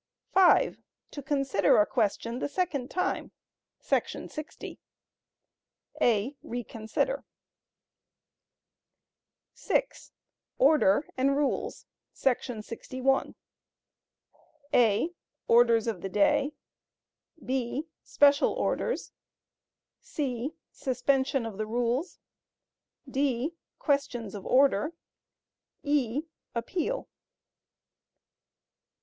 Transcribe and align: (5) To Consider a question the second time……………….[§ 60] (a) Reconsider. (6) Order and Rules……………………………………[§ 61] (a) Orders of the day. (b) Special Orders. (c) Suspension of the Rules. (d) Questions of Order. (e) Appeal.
(5) 0.33 0.81
To 1.11 1.21
Consider 1.21 1.77
a 1.79 1.85
question 1.85 2.39
the 2.39 2.47
second 2.49 2.89
time……………….[§ 2.89 3.29
60] 4.31 4.79
(a) 6.01 6.35
Reconsider. 6.41 7.23
(6) 9.53 10.11
Order 10.57 11.07
and 11.15 11.37
Rules……………………………………[§ 11.37 11.85
61] 12.65 13.35
(a) 14.73 15.11
Orders 15.47 15.85
of 15.85 16.01
the 16.01 16.09
day. 16.09 16.53
(b) 17.45 17.87
Special 18.01 18.53
Orders. 18.53 19.11
(c) 19.99 20.55
Suspension 20.71 21.45
of 21.45 21.59
the 21.59 21.67
Rules. 21.67 22.17
(d) 23.07 23.53
Questions 23.77 24.33
of 24.33 24.47
Order. 24.47 24.93
(e) 25.83 26.23
Appeal. 26.55 27.07